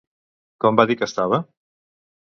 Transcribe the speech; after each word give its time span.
Com 0.65 0.81
va 0.81 0.87
dir 0.93 0.97
que 1.03 1.09
estava? 1.11 1.43